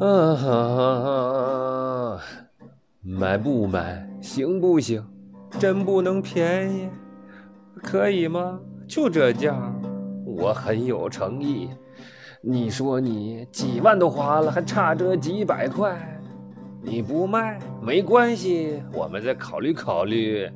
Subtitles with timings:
[0.00, 0.08] 啊，
[3.02, 4.08] 买不买？
[4.22, 5.04] 行不行？
[5.58, 6.88] 真不能便宜？
[7.82, 8.58] 可以吗？
[8.88, 9.54] 就这价，
[10.24, 11.68] 我很有诚意。
[12.40, 16.18] 你说你几万都花了，还差这几百块，
[16.80, 20.50] 你不卖没关系，我们再考虑考虑。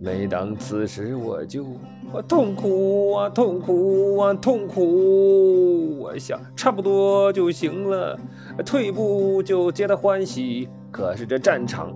[0.00, 1.66] 每当此时，我就
[2.12, 5.98] 我痛苦啊，痛苦啊，痛苦！
[6.00, 8.18] 我想差不多就行了，
[8.62, 10.68] 退步就皆大欢喜。
[10.90, 11.92] 可是这战场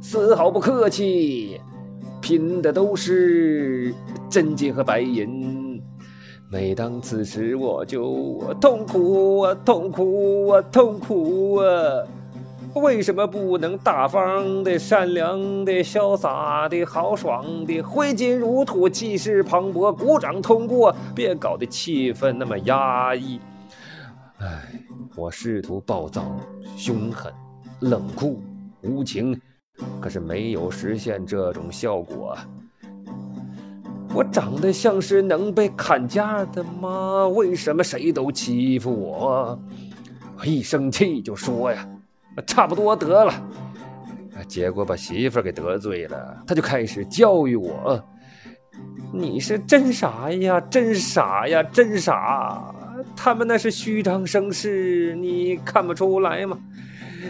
[0.00, 1.60] 丝毫不客气，
[2.20, 3.94] 拼的都是
[4.30, 5.82] 真金和白银。
[6.50, 12.02] 每当此时，我就痛苦啊，痛苦啊，痛苦啊！
[12.74, 20.94] 为什么不能大方的、善良的、潇洒的、豪爽的、挥金如土、气势磅礴、鼓掌通过？
[21.14, 23.38] 别搞得气氛那么压抑。
[24.38, 24.62] 唉，
[25.16, 26.38] 我试图暴躁、
[26.76, 27.32] 凶狠、
[27.80, 28.40] 冷酷、
[28.82, 29.40] 无情，
[30.00, 32.36] 可是没有实现这种效果。
[34.14, 37.26] 我长得像是能被砍价的吗？
[37.28, 39.58] 为什么谁都欺负我？
[40.38, 41.86] 我一生气就说呀。
[42.46, 43.34] 差不多得了，
[44.46, 48.00] 结果把媳妇给得罪了，他就开始教育我
[49.12, 52.72] ：“你是真傻呀，真傻呀，真傻！
[53.28, 56.58] 他们那是虚张声势，你看不出来吗？”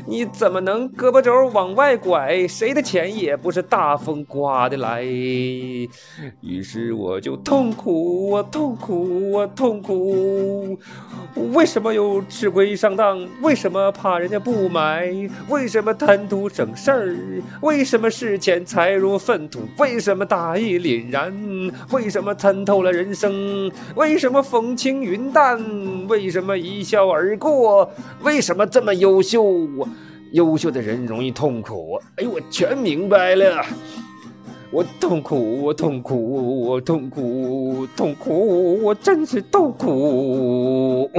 [0.06, 2.46] 你怎么能胳膊肘往外拐？
[2.46, 5.02] 谁的钱也不是大风刮的来。
[5.02, 10.78] 于是我就痛苦，我痛苦，我痛苦。
[11.52, 13.26] 为什么又吃亏上当？
[13.42, 15.10] 为什么怕人家不买？
[15.48, 17.16] 为什么贪图省事儿？
[17.60, 19.60] 为什么视钱财如粪土？
[19.78, 21.32] 为什么大义凛然？
[21.90, 23.70] 为什么参透了人生？
[23.94, 25.58] 为什么风轻云淡？
[26.08, 27.90] 为什么一笑而过？
[28.22, 29.44] 为什么这么优秀？
[30.32, 33.64] 优秀的人容易痛苦，哎呦，我全明白了。
[34.70, 41.10] 我痛苦，我痛苦，我痛苦，痛苦，我真是痛苦。